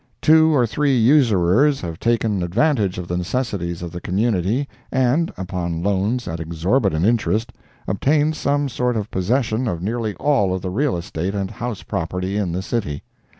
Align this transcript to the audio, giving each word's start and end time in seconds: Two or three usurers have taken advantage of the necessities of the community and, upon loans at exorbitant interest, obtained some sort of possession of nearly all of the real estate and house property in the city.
Two 0.19 0.51
or 0.55 0.65
three 0.65 0.97
usurers 0.97 1.79
have 1.81 1.99
taken 1.99 2.41
advantage 2.41 2.97
of 2.97 3.07
the 3.07 3.17
necessities 3.17 3.83
of 3.83 3.91
the 3.91 4.01
community 4.01 4.67
and, 4.91 5.31
upon 5.37 5.83
loans 5.83 6.27
at 6.27 6.39
exorbitant 6.39 7.05
interest, 7.05 7.53
obtained 7.87 8.35
some 8.35 8.67
sort 8.67 8.97
of 8.97 9.11
possession 9.11 9.67
of 9.67 9.83
nearly 9.83 10.15
all 10.15 10.55
of 10.55 10.63
the 10.63 10.71
real 10.71 10.97
estate 10.97 11.35
and 11.35 11.51
house 11.51 11.83
property 11.83 12.35
in 12.35 12.51
the 12.51 12.63
city. 12.63 13.03